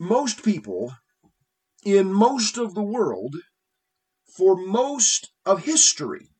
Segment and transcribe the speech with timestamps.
[0.00, 0.94] most people
[1.84, 3.36] in most of the world
[4.24, 6.30] for most of history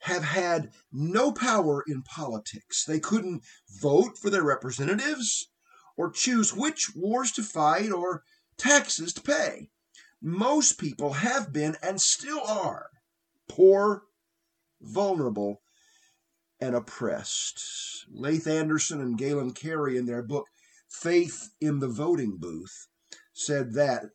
[0.00, 2.84] have had no power in politics.
[2.84, 3.44] They couldn't
[3.80, 5.48] vote for their representatives
[5.96, 8.24] or choose which wars to fight or
[8.56, 9.70] taxes to pay.
[10.20, 12.88] Most people have been and still are
[13.48, 14.02] poor,
[14.80, 15.62] vulnerable,
[16.60, 18.04] and oppressed.
[18.10, 20.46] Leith Anderson and Galen Carey, in their book
[20.88, 22.88] Faith in the Voting Booth,
[23.32, 24.06] said that.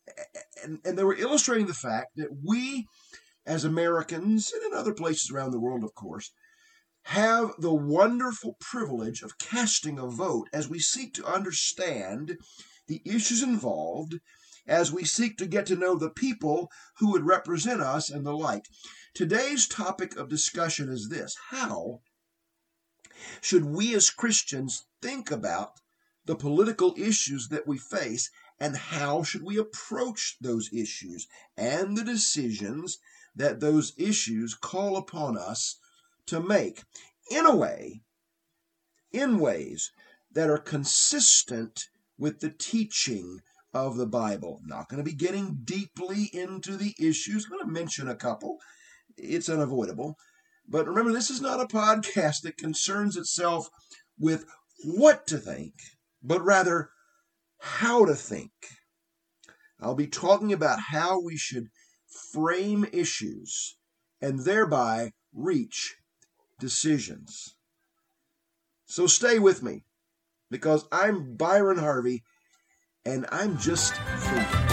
[0.63, 2.87] And, and they were illustrating the fact that we,
[3.45, 6.31] as Americans, and in other places around the world, of course,
[7.07, 12.37] have the wonderful privilege of casting a vote as we seek to understand
[12.87, 14.19] the issues involved,
[14.67, 18.35] as we seek to get to know the people who would represent us and the
[18.35, 18.65] like.
[19.13, 22.01] Today's topic of discussion is this How
[23.41, 25.79] should we as Christians think about
[26.25, 31.27] the political issues that we face and how should we approach those issues
[31.57, 32.99] and the decisions
[33.35, 35.77] that those issues call upon us
[36.25, 36.83] to make
[37.29, 38.01] in a way
[39.11, 39.91] in ways
[40.31, 43.39] that are consistent with the teaching
[43.73, 44.61] of the Bible.
[44.65, 47.45] Not going to be getting deeply into the issues.
[47.45, 48.57] I'm going to mention a couple.
[49.17, 50.17] It's unavoidable.
[50.67, 53.69] But remember, this is not a podcast that concerns itself
[54.17, 54.45] with
[54.83, 55.73] what to think,
[56.23, 56.89] but rather
[57.59, 58.51] how to think.
[59.79, 61.67] I'll be talking about how we should
[62.31, 63.77] frame issues
[64.21, 65.95] and thereby reach
[66.59, 67.55] decisions.
[68.85, 69.83] So stay with me
[70.49, 72.23] because I'm Byron Harvey
[73.05, 74.72] and I'm just thinking.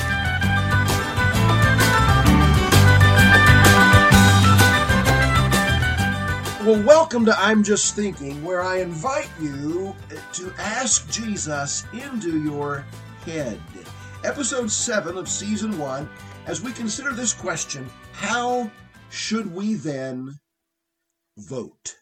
[6.60, 9.96] Well, welcome to I'm Just Thinking, where I invite you
[10.34, 12.84] to ask Jesus into your
[13.24, 13.58] head.
[14.24, 16.06] Episode 7 of Season 1,
[16.44, 18.70] as we consider this question How
[19.08, 20.38] should we then
[21.38, 21.96] vote?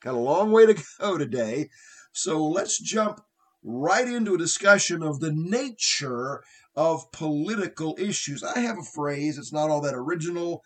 [0.00, 1.68] Got a long way to go today,
[2.12, 3.20] so let's jump
[3.62, 6.42] right into a discussion of the nature
[6.76, 8.42] of political issues.
[8.42, 10.62] I have a phrase, it's not all that original,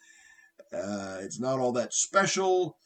[0.73, 2.77] uh, it's not all that special.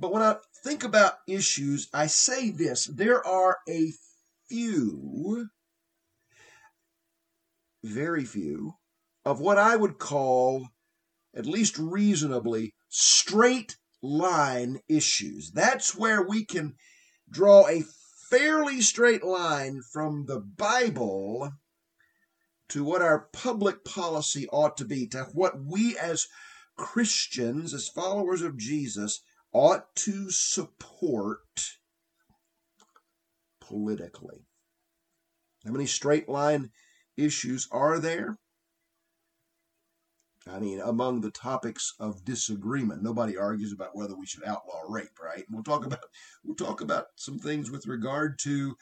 [0.00, 3.92] But when I think about issues, I say this there are a
[4.48, 5.50] few,
[7.84, 8.76] very few,
[9.26, 10.68] of what I would call,
[11.34, 15.50] at least reasonably, straight line issues.
[15.52, 16.76] That's where we can
[17.28, 17.84] draw a
[18.30, 21.52] fairly straight line from the Bible
[22.70, 26.26] to what our public policy ought to be, to what we as
[26.78, 29.20] Christians, as followers of Jesus,
[29.52, 31.40] ought to support
[33.60, 34.46] politically.
[35.64, 36.70] How many straight line
[37.16, 38.38] issues are there?
[40.50, 45.20] I mean, among the topics of disagreement, nobody argues about whether we should outlaw rape,
[45.22, 45.44] right?
[45.50, 46.00] We'll talk about
[46.44, 48.76] we'll talk about some things with regard to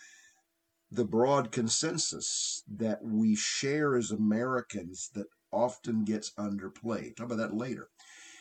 [0.91, 7.17] the broad consensus that we share as Americans that often gets underplayed.
[7.17, 7.89] Talk about that later.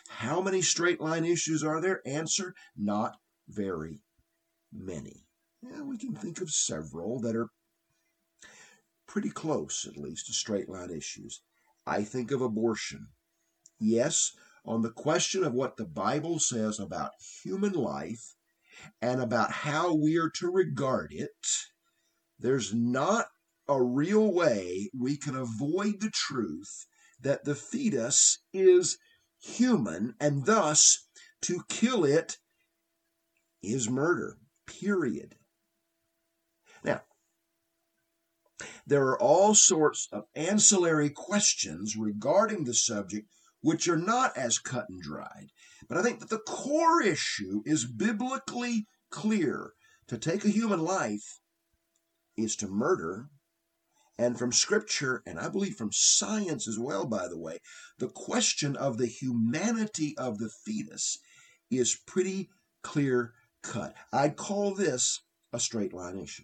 [0.10, 2.02] How many straight line issues are there?
[2.06, 4.02] Answer not very
[4.72, 5.26] many.
[5.62, 7.50] Yeah, we can think of several that are
[9.08, 11.42] pretty close, at least, to straight line issues.
[11.86, 13.08] I think of abortion.
[13.80, 14.32] Yes,
[14.66, 17.12] on the question of what the Bible says about
[17.44, 18.36] human life
[19.02, 21.48] and about how we are to regard it,
[22.40, 23.28] there's not
[23.68, 26.86] a real way we can avoid the truth
[27.20, 28.98] that the fetus is
[29.48, 31.08] human, and thus
[31.42, 32.38] to kill it
[33.64, 35.36] is murder, period.
[36.84, 37.02] Now,
[38.86, 43.30] there are all sorts of ancillary questions regarding the subject
[43.62, 45.52] which are not as cut and dried.
[45.90, 49.74] But I think that the core issue is biblically clear.
[50.08, 51.40] To take a human life
[52.38, 53.30] is to murder
[54.18, 57.60] and from scripture, and I believe from science as well, by the way,
[58.00, 61.20] the question of the humanity of the fetus
[61.70, 62.50] is pretty
[62.82, 63.96] clear cut.
[64.12, 65.22] I'd call this
[65.54, 66.44] a straight line issue.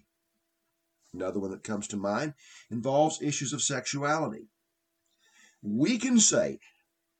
[1.12, 2.34] Another one that comes to mind
[2.70, 4.48] involves issues of sexuality.
[5.62, 6.58] We can say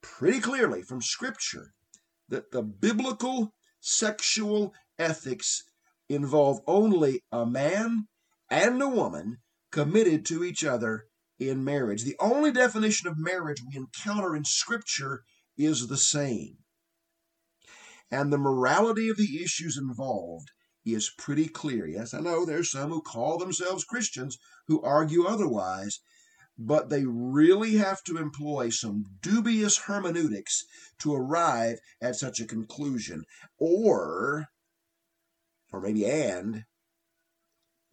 [0.02, 1.74] pretty clearly from Scripture
[2.28, 5.64] that the biblical sexual ethics
[6.08, 8.08] involve only a man
[8.50, 9.38] and a woman
[9.74, 11.06] committed to each other
[11.40, 12.04] in marriage.
[12.04, 15.24] The only definition of marriage we encounter in Scripture
[15.58, 16.58] is the same.
[18.08, 20.52] And the morality of the issues involved
[20.86, 21.88] is pretty clear.
[21.88, 24.38] Yes, I know there's some who call themselves Christians
[24.68, 25.98] who argue otherwise,
[26.56, 30.62] but they really have to employ some dubious hermeneutics
[31.00, 33.24] to arrive at such a conclusion.
[33.58, 34.46] Or,
[35.72, 36.62] or maybe and,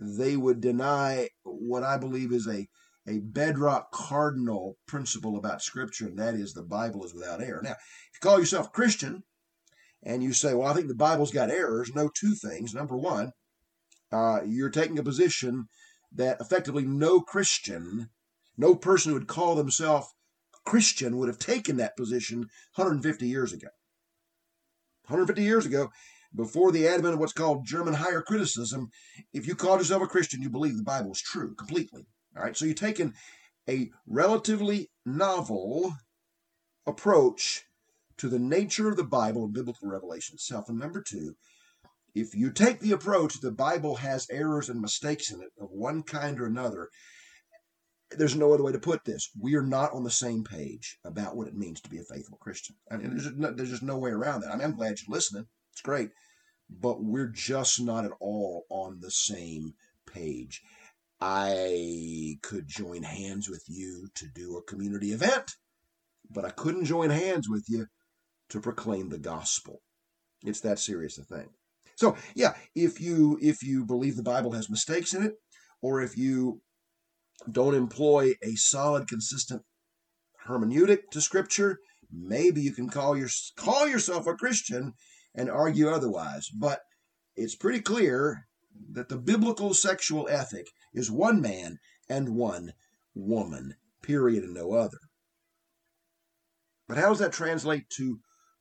[0.02, 2.68] they would deny what I believe is a,
[3.08, 7.62] a bedrock cardinal principle about Scripture, and that is the Bible is without error.
[7.64, 7.78] Now, if
[8.16, 9.24] you call yourself a Christian
[10.04, 12.74] and you say, well, I think the Bible's got errors, know two things.
[12.74, 13.32] Number one,
[14.12, 15.68] uh, you're taking a position
[16.14, 18.10] that effectively no Christian
[18.58, 20.08] no person who would call themselves
[20.66, 22.42] Christian would have taken that position
[22.76, 23.70] 150 years ago.
[25.08, 25.90] 150 years ago,
[26.36, 28.90] before the advent of what's called German higher criticism,
[29.34, 32.06] if you called yourself a Christian, you believe the Bible is true completely.
[32.36, 33.14] All right, so you're taking
[33.70, 35.94] a relatively novel
[36.88, 37.64] approach
[38.18, 40.70] to the nature of the Bible and biblical revelation itself.
[40.70, 41.36] And number two,
[42.14, 46.04] if you take the approach the Bible has errors and mistakes in it of one
[46.04, 46.90] kind or another,
[48.18, 49.30] there's no other way to put this.
[49.40, 52.38] We are not on the same page about what it means to be a faithful
[52.38, 52.76] Christian.
[52.92, 53.12] I mean,
[53.56, 54.52] there's just no, way around that.
[54.52, 55.46] I mean, I'm glad you're listening.
[55.72, 56.10] It's great.
[56.70, 59.74] But we're just not at all on the same
[60.08, 60.62] page.
[61.20, 65.52] I could join hands with you to do a community event,
[66.30, 67.88] but I couldn't join hands with you
[68.50, 69.82] to proclaim the gospel.
[70.44, 71.50] It's that serious a thing.
[71.96, 75.34] So, yeah, if you if you believe the Bible has mistakes in it,
[75.82, 76.62] or if you
[77.50, 79.62] don't employ a solid, consistent
[80.48, 81.78] hermeneutic to Scripture,
[82.12, 84.94] maybe you can call your call yourself a Christian
[85.36, 86.50] and argue otherwise.
[86.50, 86.82] But
[87.36, 88.48] it's pretty clear
[88.92, 91.80] that the biblical sexual ethic is one man
[92.10, 92.74] and one
[93.14, 94.98] woman, period, and no other.
[96.88, 98.20] But how does that translate to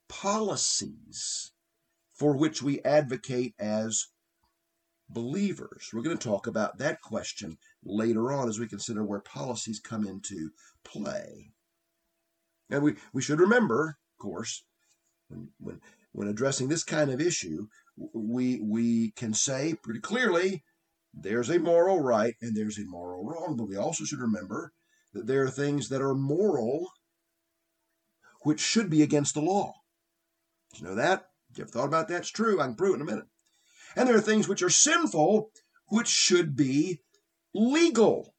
[0.08, 1.52] policies
[2.14, 4.06] for which we advocate as
[5.08, 5.90] believers?
[5.92, 10.06] We're going to talk about that question later on as we consider where policies come
[10.06, 10.50] into
[10.84, 11.52] play.
[12.70, 14.64] And we, we should remember, of course,
[15.28, 15.80] when, when,
[16.12, 17.66] when addressing this kind of issue,
[17.96, 20.64] we, we can say pretty clearly
[21.12, 24.72] there's a moral right and there's a moral wrong, but we also should remember
[25.12, 26.88] that there are things that are moral
[28.42, 29.72] which should be against the law.
[30.72, 31.24] Did you know that?
[31.56, 32.20] You ever thought about that?
[32.20, 32.60] It's true.
[32.60, 33.26] I can prove it in a minute.
[33.96, 35.50] And there are things which are sinful
[35.88, 37.00] which should be
[37.52, 38.34] legal.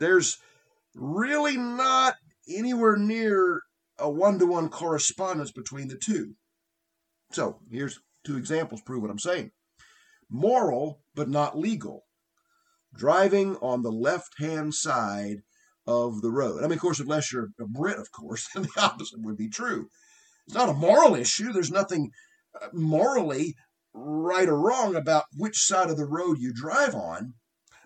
[0.00, 0.38] There's
[0.94, 2.14] really not
[2.48, 3.62] anywhere near
[3.98, 6.34] a one to one correspondence between the two.
[7.32, 9.50] So here's two examples prove what I'm saying
[10.30, 12.04] moral, but not legal.
[12.96, 15.42] Driving on the left hand side
[15.86, 16.60] of the road.
[16.60, 19.48] I mean, of course, unless you're a Brit, of course, then the opposite would be
[19.48, 19.88] true.
[20.46, 21.52] It's not a moral issue.
[21.52, 22.10] There's nothing
[22.60, 23.54] uh, morally
[23.92, 27.34] right or wrong about which side of the road you drive on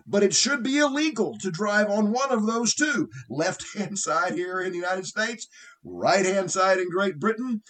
[0.09, 4.33] but it should be illegal to drive on one of those two left hand side
[4.33, 5.47] here in the United States,
[5.83, 7.61] right hand side in Great Britain.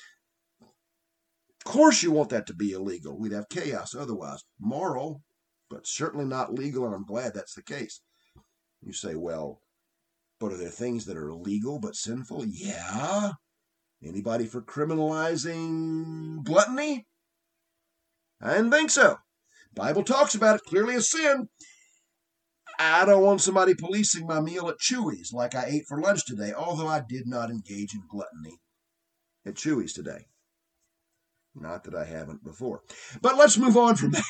[0.62, 3.20] Of course, you want that to be illegal.
[3.20, 4.44] We'd have chaos otherwise.
[4.60, 5.22] Moral,
[5.70, 8.02] but certainly not legal, and I'm glad that's the case.
[8.82, 9.62] You say, well,
[10.40, 12.46] but are there things that are legal but sinful?
[12.46, 13.34] Yeah.
[14.02, 17.06] Anybody for criminalizing gluttony?
[18.42, 19.18] I didn't think so.
[19.76, 21.50] Bible talks about it clearly as sin.
[22.82, 26.54] I don't want somebody policing my meal at Chuy's like I ate for lunch today,
[26.54, 28.62] although I did not engage in gluttony
[29.46, 30.28] at Chuy's today.
[31.54, 32.84] Not that I haven't before.
[33.22, 34.24] But let's move on from that.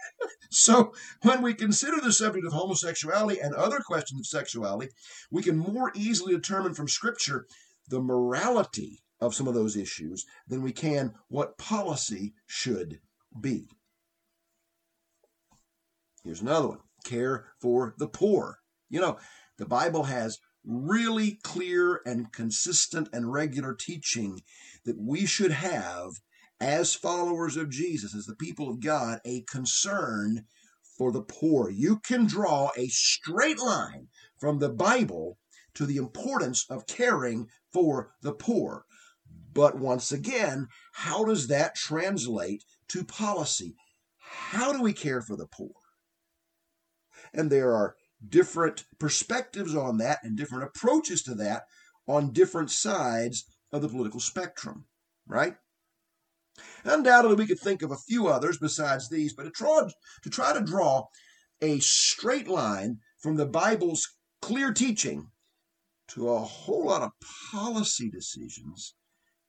[0.50, 4.90] so, when we consider the subject of homosexuality and other questions of sexuality,
[5.30, 7.46] we can more easily determine from Scripture
[7.86, 12.98] the morality of some of those issues than we can what policy should
[13.40, 13.68] be.
[16.24, 18.58] Here's another one care for the poor.
[18.88, 19.18] You know,
[19.58, 24.40] the Bible has really clear and consistent and regular teaching
[24.84, 26.10] that we should have
[26.60, 30.44] as followers of Jesus, as the people of God, a concern
[30.96, 31.68] for the poor.
[31.68, 35.38] You can draw a straight line from the Bible
[35.74, 38.84] to the importance of caring for the poor.
[39.52, 43.74] But once again, how does that translate to policy?
[44.18, 45.72] How do we care for the poor?
[47.34, 47.96] And there are
[48.28, 51.64] different perspectives on that and different approaches to that
[52.06, 54.84] on different sides of the political spectrum,
[55.26, 55.56] right?
[56.84, 59.88] Undoubtedly, we could think of a few others besides these, but to try,
[60.22, 61.06] to try to draw
[61.60, 64.06] a straight line from the Bible's
[64.42, 65.28] clear teaching
[66.08, 67.12] to a whole lot of
[67.50, 68.94] policy decisions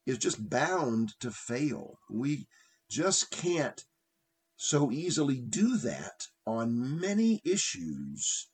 [0.05, 1.97] is just bound to fail.
[2.09, 2.47] We
[2.89, 3.83] just can't
[4.63, 8.47] so easily do that on many issues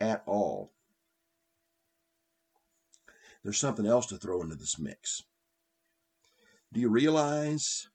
[0.00, 0.72] at all.
[3.44, 5.22] There's something else to throw into this mix.
[6.72, 7.86] Do you realize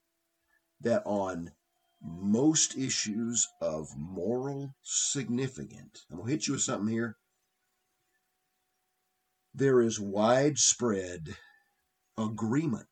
[0.79, 1.51] that on
[2.01, 7.17] most issues of moral significance, I'm going to hit you with something here.
[9.53, 11.35] There is widespread
[12.17, 12.87] agreement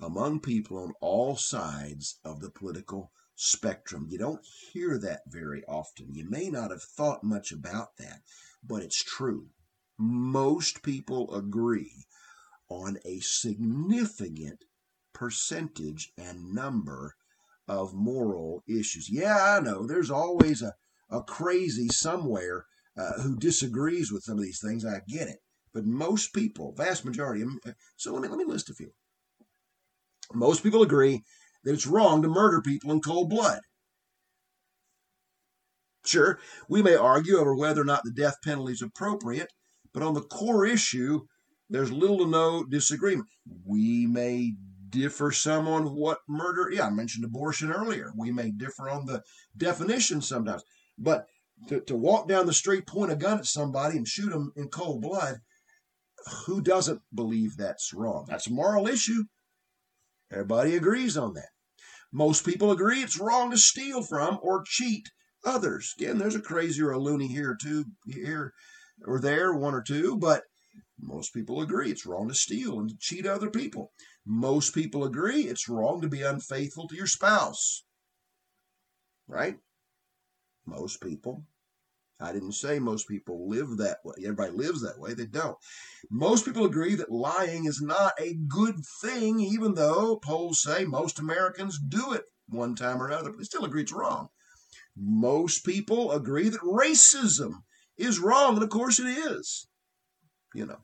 [0.00, 4.06] among people on all sides of the political spectrum.
[4.08, 6.14] You don't hear that very often.
[6.14, 8.20] You may not have thought much about that,
[8.62, 9.48] but it's true.
[9.98, 12.06] Most people agree
[12.68, 14.64] on a significant
[15.12, 17.14] percentage and number
[17.68, 19.08] of moral issues.
[19.10, 20.74] Yeah, I know there's always a,
[21.10, 24.84] a crazy somewhere uh, who disagrees with some of these things.
[24.84, 25.38] I get it.
[25.72, 28.92] But most people, vast majority, uh, so let me, let me list a few.
[30.34, 31.22] Most people agree
[31.64, 33.60] that it's wrong to murder people in cold blood.
[36.04, 36.38] Sure,
[36.68, 39.48] we may argue over whether or not the death penalty is appropriate,
[39.94, 41.20] but on the core issue,
[41.70, 43.28] there's little to no disagreement.
[43.64, 44.54] We may
[44.90, 48.12] differ some on what murder, yeah, I mentioned abortion earlier.
[48.16, 49.22] We may differ on the
[49.56, 50.62] definition sometimes,
[50.98, 51.26] but
[51.68, 54.68] to, to walk down the street, point a gun at somebody, and shoot them in
[54.68, 55.38] cold blood,
[56.46, 58.26] who doesn't believe that's wrong?
[58.28, 59.24] That's a moral issue.
[60.34, 61.50] Everybody agrees on that.
[62.12, 65.08] Most people agree it's wrong to steal from or cheat
[65.44, 65.94] others.
[65.96, 68.52] Again, there's a crazy or a loony here two, here
[69.06, 70.42] or there, one or two, but
[71.00, 73.92] most people agree it's wrong to steal and to cheat other people.
[74.26, 77.84] Most people agree it's wrong to be unfaithful to your spouse.
[79.28, 79.56] Right?
[80.66, 81.44] Most people.
[82.24, 84.14] I didn't say most people live that way.
[84.18, 85.12] Everybody lives that way.
[85.14, 85.58] They don't.
[86.10, 91.18] Most people agree that lying is not a good thing, even though polls say most
[91.18, 94.28] Americans do it one time or another, but they still agree it's wrong.
[94.96, 97.64] Most people agree that racism
[97.96, 99.66] is wrong, and of course it is.
[100.54, 100.80] You know.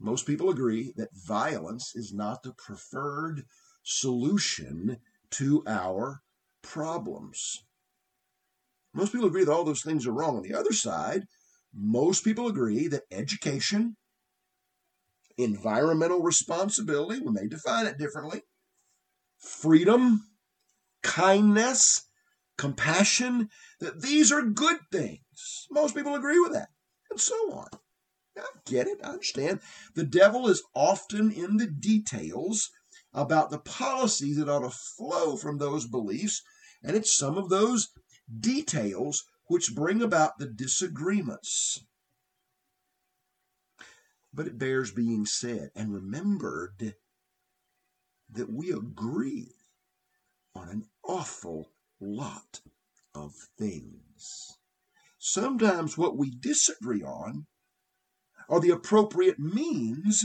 [0.00, 3.44] Most people agree that violence is not the preferred
[3.82, 4.98] solution
[5.30, 6.22] to our
[6.62, 7.64] problems.
[8.98, 10.36] Most people agree that all those things are wrong.
[10.36, 11.22] On the other side,
[11.72, 13.96] most people agree that education,
[15.36, 18.42] environmental responsibility, we may define it differently,
[19.38, 20.24] freedom,
[21.04, 22.08] kindness,
[22.56, 25.68] compassion, that these are good things.
[25.70, 26.70] Most people agree with that,
[27.08, 27.68] and so on.
[28.36, 28.98] I get it.
[29.04, 29.60] I understand.
[29.94, 32.68] The devil is often in the details
[33.12, 36.42] about the policies that ought to flow from those beliefs.
[36.82, 37.90] And it's some of those
[38.40, 41.84] details which bring about the disagreements.
[44.32, 46.94] But it bears being said and remembered
[48.30, 49.54] that we agree
[50.54, 52.60] on an awful lot
[53.14, 54.58] of things.
[55.18, 57.46] Sometimes what we disagree on
[58.48, 60.24] are the appropriate means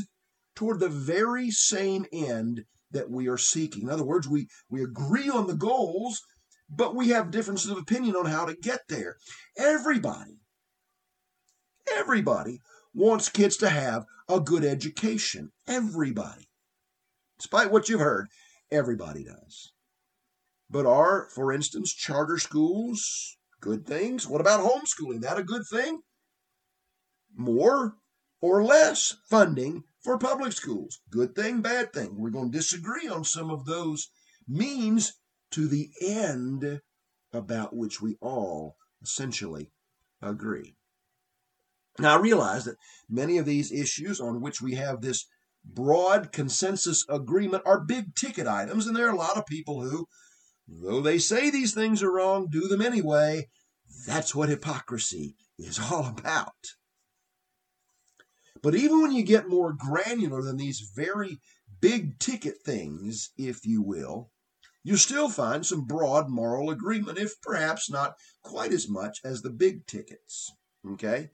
[0.56, 3.84] toward the very same end that we are seeking.
[3.84, 6.22] In other words, we, we agree on the goals,
[6.70, 9.18] but we have differences of opinion on how to get there.
[9.58, 10.40] Everybody,
[11.92, 12.60] everybody
[12.94, 15.52] wants kids to have a good education.
[15.68, 16.50] Everybody.
[17.38, 18.28] Despite what you've heard,
[18.72, 19.74] everybody does.
[20.70, 24.28] But are, for instance, charter schools good things?
[24.28, 25.22] What about homeschooling?
[25.22, 26.02] That a good thing?
[27.34, 27.96] More
[28.42, 31.00] or less funding for public schools.
[31.10, 32.18] Good thing, bad thing.
[32.18, 34.10] We're going to disagree on some of those
[34.48, 35.14] means
[35.54, 36.82] to the end
[37.32, 39.72] about which we all essentially
[40.22, 40.76] agree.
[42.00, 45.28] Now, I realize that many of these issues on which we have this
[45.64, 50.08] broad consensus agreement are big ticket items, and there are a lot of people who,
[50.68, 53.48] though they say these things are wrong, do them anyway.
[54.08, 56.54] That's what hypocrisy is all about.
[58.64, 61.40] But even when you get more granular than these very
[61.80, 64.32] big ticket things, if you will,
[64.84, 69.50] you still find some broad moral agreement, if perhaps not quite as much as the
[69.50, 70.52] big tickets.
[70.88, 71.30] Okay?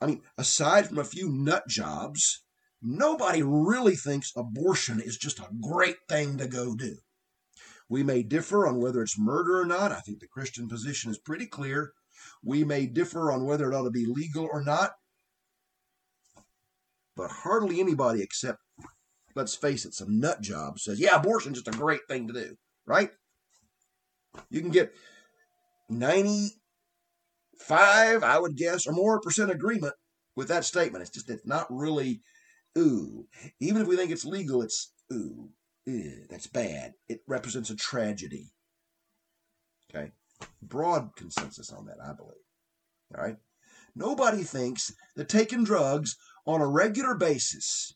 [0.00, 2.44] I mean, aside from a few nut jobs,
[2.80, 6.96] nobody really thinks abortion is just a great thing to go do.
[7.88, 9.92] We may differ on whether it's murder or not.
[9.92, 11.92] I think the Christian position is pretty clear.
[12.42, 14.92] We may differ on whether it ought to be legal or not
[17.16, 18.58] but hardly anybody except,
[19.34, 22.56] let's face it, some nut job says, yeah, abortion's just a great thing to do,
[22.86, 23.10] right?
[24.50, 24.92] You can get
[25.88, 29.94] 95, I would guess, or more percent agreement
[30.36, 31.02] with that statement.
[31.02, 32.22] It's just, it's not really
[32.76, 33.26] ooh.
[33.60, 35.50] Even if we think it's legal, it's ooh.
[35.86, 36.94] Ew, that's bad.
[37.08, 38.52] It represents a tragedy.
[39.90, 40.12] Okay?
[40.62, 42.40] Broad consensus on that, I believe.
[43.14, 43.36] All right?
[43.94, 47.94] Nobody thinks that taking drugs on a regular basis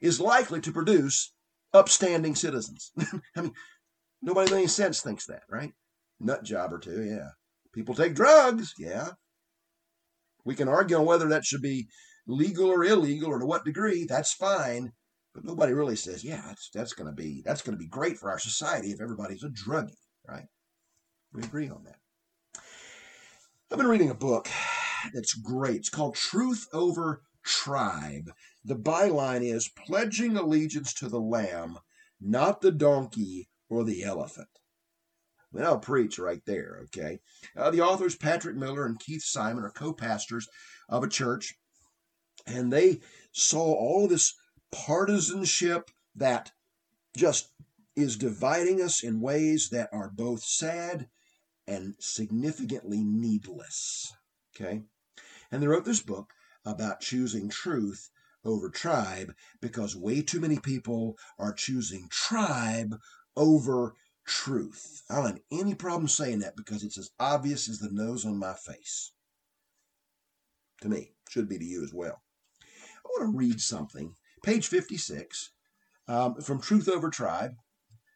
[0.00, 1.32] is likely to produce
[1.72, 2.92] upstanding citizens.
[3.36, 3.52] I mean,
[4.22, 5.72] nobody with any sense thinks that, right?
[6.18, 7.30] Nut job or two, yeah.
[7.72, 9.10] People take drugs, yeah.
[10.44, 11.88] We can argue on whether that should be
[12.26, 14.04] legal or illegal or to what degree.
[14.08, 14.92] That's fine,
[15.34, 18.18] but nobody really says, yeah, that's, that's going to be that's going to be great
[18.18, 19.96] for our society if everybody's a druggie,
[20.26, 20.46] right?
[21.32, 21.98] We agree on that.
[23.70, 24.48] I've been reading a book
[25.14, 25.76] that's great.
[25.76, 28.30] It's called Truth Over Tribe.
[28.64, 31.78] The byline is pledging allegiance to the lamb,
[32.20, 34.48] not the donkey or the elephant.
[35.52, 37.20] Well, I'll preach right there, okay?
[37.56, 40.48] Uh, the authors, Patrick Miller and Keith Simon, are co pastors
[40.88, 41.54] of a church,
[42.46, 43.00] and they
[43.32, 44.34] saw all this
[44.70, 46.52] partisanship that
[47.16, 47.52] just
[47.96, 51.08] is dividing us in ways that are both sad
[51.66, 54.12] and significantly needless.
[54.54, 54.82] Okay?
[55.50, 56.32] And they wrote this book
[56.64, 58.10] about choosing truth
[58.44, 62.96] over tribe because way too many people are choosing tribe
[63.36, 63.94] over
[64.26, 65.02] truth.
[65.10, 68.38] I don't have any problem saying that because it's as obvious as the nose on
[68.38, 69.12] my face.
[70.82, 72.22] To me, should be to you as well.
[72.62, 75.50] I want to read something, page 56,
[76.08, 77.52] um, from Truth Over Tribe.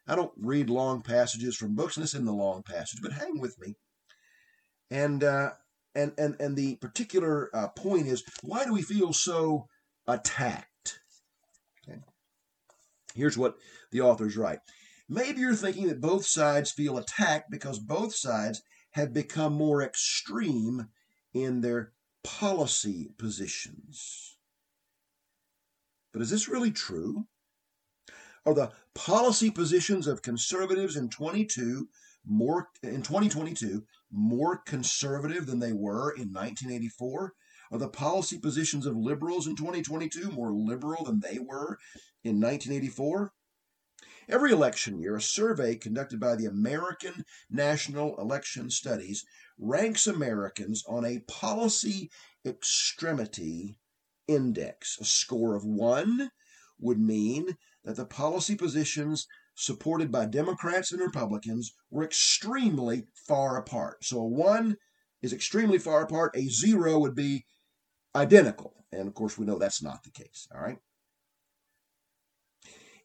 [0.07, 3.39] I don't read long passages from books, and this isn't a long passage, but hang
[3.39, 3.75] with me.
[4.89, 5.51] And uh,
[5.95, 9.67] and and and the particular uh, point is why do we feel so
[10.07, 10.99] attacked?
[11.87, 11.99] Okay.
[13.15, 13.55] Here's what
[13.91, 14.59] the authors write.
[15.07, 18.61] Maybe you're thinking that both sides feel attacked because both sides
[18.91, 20.87] have become more extreme
[21.33, 24.37] in their policy positions.
[26.11, 27.25] But is this really true?
[28.45, 31.89] Are the policy positions of conservatives in 22
[32.27, 33.83] more in 2022
[34.15, 37.33] more conservative than they were in 1984?
[37.71, 41.77] Are the policy positions of liberals in 2022 more liberal than they were
[42.23, 43.33] in 1984?
[44.27, 49.23] Every election year, a survey conducted by the American National Election Studies
[49.59, 52.09] ranks Americans on a policy
[52.45, 53.77] extremity
[54.27, 54.97] index.
[54.99, 56.31] A score of one
[56.79, 64.03] would mean that the policy positions supported by Democrats and Republicans were extremely far apart.
[64.03, 64.77] So a one
[65.21, 67.45] is extremely far apart, a zero would be
[68.15, 68.85] identical.
[68.91, 70.47] And of course, we know that's not the case.
[70.53, 70.77] All right.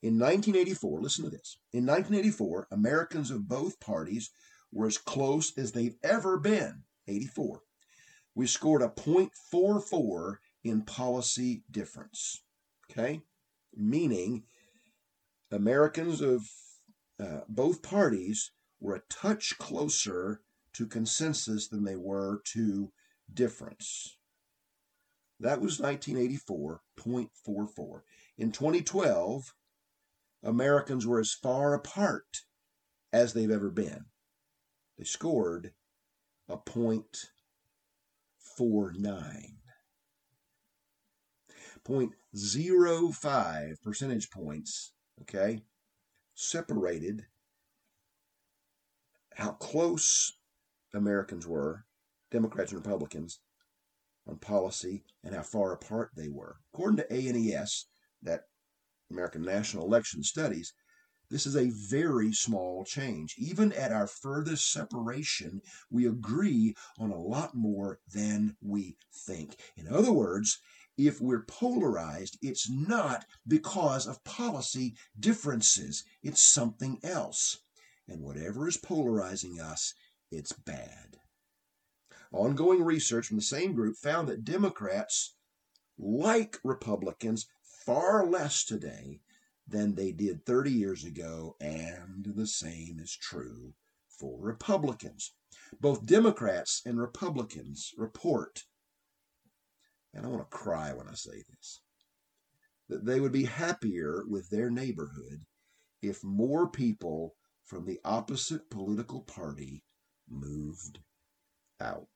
[0.03, 1.59] In 1984, listen to this.
[1.73, 4.31] In 1984, Americans of both parties
[4.73, 6.83] were as close as they've ever been.
[7.07, 7.61] 84.
[8.35, 12.43] We scored a 0.44 in policy difference.
[12.91, 13.21] Okay?
[13.75, 14.45] Meaning
[15.51, 16.49] Americans of
[17.19, 22.93] uh, both parties were a touch closer to consensus than they were to
[23.33, 24.17] difference.
[25.39, 28.01] That was 1984.44.
[28.39, 29.55] In 2012,
[30.43, 32.43] Americans were as far apart
[33.13, 34.07] as they've ever been.
[34.97, 35.73] They scored
[36.49, 37.31] a point
[38.39, 39.57] four nine.
[41.87, 45.63] 0.05 percentage points, okay,
[46.35, 47.27] separated
[49.35, 50.33] how close
[50.95, 51.85] Americans were,
[52.31, 53.41] Democrats and Republicans,
[54.27, 56.57] on policy and how far apart they were.
[56.73, 57.87] According to ANES,
[58.23, 58.43] that
[59.11, 60.73] American National Election Studies,
[61.31, 63.37] this is a very small change.
[63.39, 69.57] Even at our furthest separation, we agree on a lot more than we think.
[69.77, 70.61] In other words,
[71.07, 77.59] if we're polarized, it's not because of policy differences, it's something else.
[78.09, 79.95] And whatever is polarizing us,
[80.31, 81.17] it's bad.
[82.33, 85.35] Ongoing research from the same group found that Democrats
[85.99, 89.21] like Republicans far less today
[89.67, 93.75] than they did 30 years ago, and the same is true
[94.09, 95.33] for Republicans.
[95.81, 98.65] Both Democrats and Republicans report,
[100.15, 101.81] and I want to cry when I say this,
[102.89, 105.45] that they would be happier with their neighborhood
[106.03, 109.85] if more people from the opposite political party
[110.29, 110.99] moved
[111.81, 112.09] out.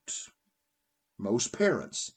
[1.19, 2.13] Most parents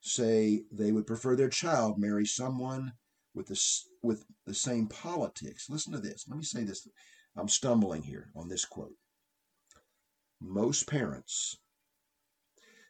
[0.00, 2.92] say they would prefer their child marry someone
[3.34, 5.68] with the, with the same politics.
[5.68, 6.24] Listen to this.
[6.28, 6.88] Let me say this.
[7.36, 8.96] I'm stumbling here on this quote.
[10.40, 11.56] Most parents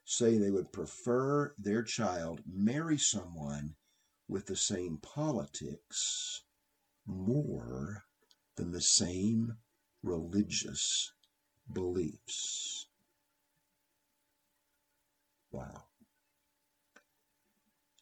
[0.08, 3.74] say they would prefer their child marry someone
[4.28, 6.42] with the same politics
[7.04, 8.04] more
[8.56, 9.56] than the same
[10.02, 11.12] religious
[11.72, 12.86] beliefs.
[15.50, 15.84] Wow.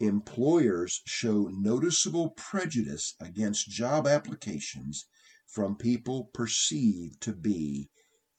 [0.00, 5.06] Employers show noticeable prejudice against job applications
[5.46, 7.88] from people perceived to be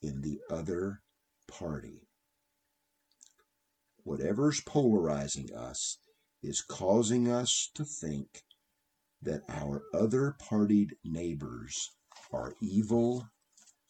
[0.01, 1.01] in the other
[1.47, 2.07] party.
[4.05, 5.97] Whatever's polarizing us
[6.43, 8.43] is causing us to think
[9.19, 11.91] that our other partied neighbors
[12.31, 13.27] are evil,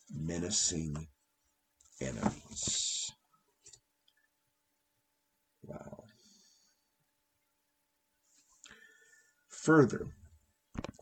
[0.09, 1.09] menacing
[1.99, 3.11] enemies.
[5.63, 6.05] Wow.
[9.49, 10.15] Further,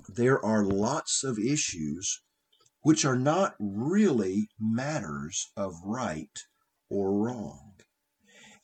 [0.09, 2.23] there are lots of issues
[2.81, 6.35] which are not really matters of right
[6.89, 7.72] or wrong.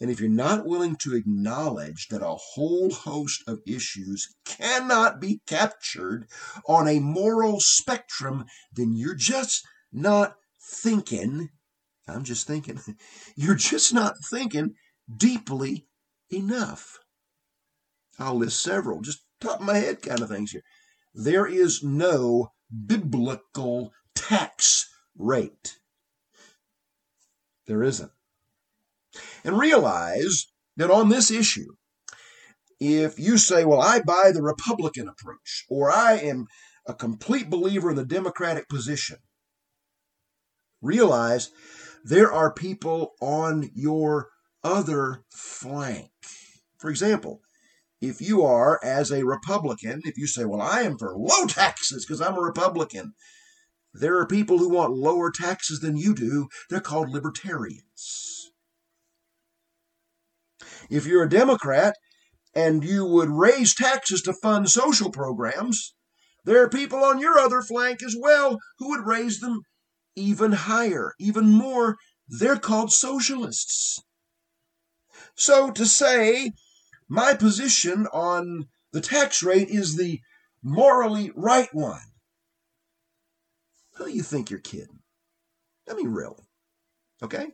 [0.01, 5.41] And if you're not willing to acknowledge that a whole host of issues cannot be
[5.45, 6.27] captured
[6.65, 11.49] on a moral spectrum, then you're just not thinking.
[12.07, 12.79] I'm just thinking.
[13.35, 14.73] You're just not thinking
[15.15, 15.85] deeply
[16.31, 16.97] enough.
[18.17, 20.63] I'll list several, just top of my head kind of things here.
[21.13, 22.51] There is no
[22.85, 25.77] biblical tax rate.
[27.67, 28.12] There isn't.
[29.43, 31.67] And realize that on this issue,
[32.79, 36.47] if you say, well, I buy the Republican approach, or I am
[36.88, 39.17] a complete believer in the Democratic position,
[40.82, 41.51] realize
[42.03, 44.29] there are people on your
[44.63, 46.12] other flank.
[46.77, 47.41] For example,
[48.01, 52.05] if you are, as a Republican, if you say, well, I am for low taxes
[52.05, 53.13] because I'm a Republican,
[53.93, 56.47] there are people who want lower taxes than you do.
[56.69, 58.38] They're called libertarians.
[60.89, 61.95] If you're a Democrat
[62.56, 65.93] and you would raise taxes to fund social programs,
[66.45, 69.62] there are people on your other flank as well who would raise them
[70.15, 71.97] even higher, even more.
[72.28, 73.99] They're called socialists.
[75.36, 76.52] So to say
[77.08, 80.19] my position on the tax rate is the
[80.63, 82.02] morally right one,
[83.95, 84.99] who do you think you're kidding?
[85.89, 86.43] I mean, really.
[87.21, 87.47] Okay?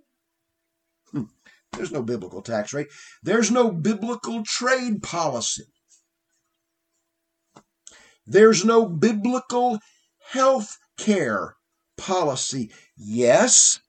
[1.75, 2.87] There's no biblical tax rate.
[3.23, 5.65] There's no biblical trade policy.
[8.25, 9.79] There's no biblical
[10.31, 11.55] health care
[11.97, 12.71] policy.
[12.97, 13.79] Yes,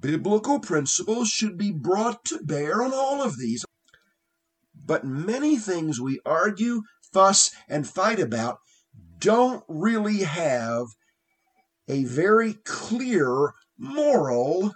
[0.00, 3.64] biblical principles should be brought to bear on all of these.
[4.74, 8.58] But many things we argue, fuss, and fight about
[9.18, 10.86] don't really have
[11.88, 14.72] a very clear moral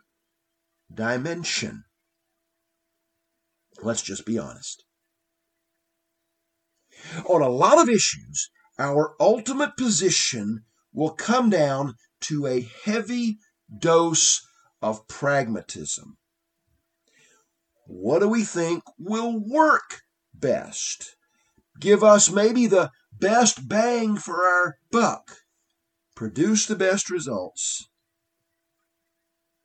[0.92, 1.85] dimension.
[3.82, 4.84] Let's just be honest.
[7.26, 13.38] On a lot of issues, our ultimate position will come down to a heavy
[13.78, 14.46] dose
[14.80, 16.16] of pragmatism.
[17.86, 20.02] What do we think will work
[20.34, 21.16] best?
[21.78, 25.42] Give us maybe the best bang for our buck,
[26.14, 27.88] produce the best results,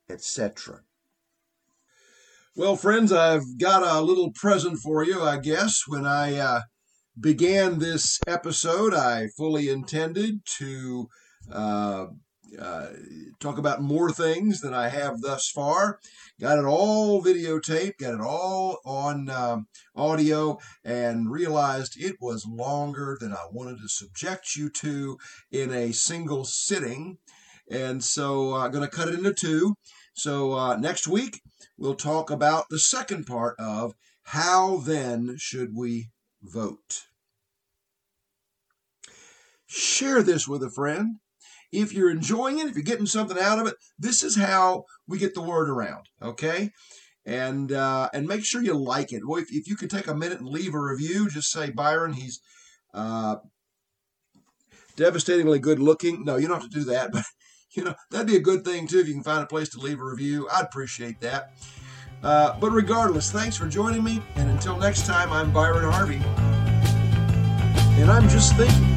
[0.10, 0.82] etc.
[2.53, 5.83] Well, friends, I've got a little present for you, I guess.
[5.87, 6.61] When I uh,
[7.17, 11.07] began this episode, I fully intended to
[11.49, 12.07] uh,
[12.59, 12.87] uh,
[13.39, 15.99] talk about more things than I have thus far.
[16.41, 23.17] Got it all videotaped, got it all on um, audio, and realized it was longer
[23.21, 25.17] than I wanted to subject you to
[25.53, 27.17] in a single sitting.
[27.71, 29.75] And so I'm going to cut it into two.
[30.13, 31.39] So uh, next week,
[31.77, 36.10] we'll talk about the second part of how then should we
[36.41, 37.07] vote.
[39.67, 41.17] Share this with a friend.
[41.71, 45.17] If you're enjoying it, if you're getting something out of it, this is how we
[45.17, 46.71] get the word around, okay?
[47.25, 49.21] And uh, and make sure you like it.
[49.25, 52.13] Well, if, if you could take a minute and leave a review, just say Byron,
[52.13, 52.41] he's
[52.93, 53.38] uh,
[54.97, 56.25] devastatingly good looking.
[56.25, 57.23] No, you don't have to do that, but
[57.73, 59.79] you know, that'd be a good thing too if you can find a place to
[59.79, 60.47] leave a review.
[60.51, 61.53] I'd appreciate that.
[62.23, 64.21] Uh, but regardless, thanks for joining me.
[64.36, 66.21] And until next time, I'm Byron Harvey.
[67.99, 68.90] And I'm just thinking.